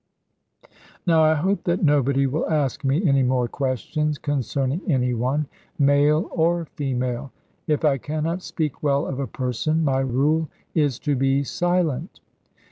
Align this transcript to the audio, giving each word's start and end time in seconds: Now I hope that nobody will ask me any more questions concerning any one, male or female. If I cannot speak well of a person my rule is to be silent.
Now 1.05 1.21
I 1.23 1.35
hope 1.35 1.63
that 1.65 1.83
nobody 1.83 2.25
will 2.25 2.49
ask 2.49 2.83
me 2.83 3.07
any 3.07 3.21
more 3.21 3.47
questions 3.47 4.17
concerning 4.17 4.81
any 4.91 5.13
one, 5.13 5.45
male 5.77 6.27
or 6.31 6.65
female. 6.75 7.31
If 7.67 7.85
I 7.85 7.99
cannot 7.99 8.41
speak 8.41 8.81
well 8.81 9.05
of 9.05 9.19
a 9.19 9.27
person 9.27 9.83
my 9.85 9.99
rule 9.99 10.49
is 10.73 10.97
to 11.01 11.15
be 11.15 11.43
silent. 11.43 12.19